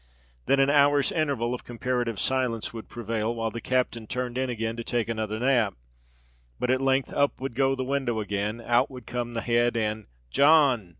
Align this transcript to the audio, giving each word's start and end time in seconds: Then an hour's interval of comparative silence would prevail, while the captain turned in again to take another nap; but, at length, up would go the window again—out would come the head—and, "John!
Then 0.47 0.59
an 0.59 0.71
hour's 0.71 1.11
interval 1.11 1.53
of 1.53 1.63
comparative 1.63 2.19
silence 2.19 2.73
would 2.73 2.89
prevail, 2.89 3.35
while 3.35 3.51
the 3.51 3.61
captain 3.61 4.07
turned 4.07 4.35
in 4.35 4.49
again 4.49 4.75
to 4.77 4.83
take 4.83 5.07
another 5.07 5.37
nap; 5.39 5.75
but, 6.59 6.71
at 6.71 6.81
length, 6.81 7.13
up 7.13 7.39
would 7.39 7.53
go 7.53 7.75
the 7.75 7.83
window 7.83 8.19
again—out 8.19 8.89
would 8.89 9.05
come 9.05 9.35
the 9.35 9.41
head—and, 9.41 10.07
"John! 10.31 10.89